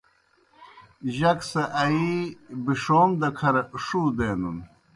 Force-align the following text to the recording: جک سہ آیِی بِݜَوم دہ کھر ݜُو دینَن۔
جک 1.17 1.39
سہ 1.49 1.63
آیِی 1.81 2.15
بِݜَوم 2.65 3.09
دہ 3.19 3.29
کھر 3.37 3.55
ݜُو 3.85 4.01
دینَن۔ 4.17 4.57